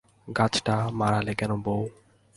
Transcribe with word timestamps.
গাছটা 0.37 0.75
মাড়ালে 0.91 1.33
কেন 1.35 1.51
বৌ? 1.63 1.81